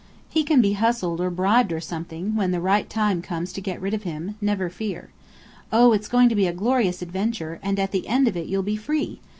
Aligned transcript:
He 0.27 0.43
can 0.43 0.61
be 0.61 0.73
hustled 0.73 1.21
or 1.21 1.29
bribed 1.29 1.71
or 1.71 1.79
something, 1.79 2.35
when 2.35 2.49
the 2.49 2.59
right 2.59 2.89
time 2.89 3.21
comes 3.21 3.53
to 3.53 3.61
get 3.61 3.79
rid 3.79 3.93
of 3.93 4.01
him, 4.01 4.33
never 4.41 4.67
fear. 4.67 5.11
Oh, 5.71 5.93
it's 5.93 6.07
going 6.07 6.27
to 6.29 6.35
be 6.35 6.47
a 6.47 6.53
glorious 6.53 7.03
adventure, 7.03 7.59
and 7.61 7.79
at 7.79 7.91
the 7.91 8.07
end 8.07 8.27
of 8.27 8.35
it 8.35 8.47
you'll 8.47 8.63
be 8.63 8.77
free! 8.77 9.19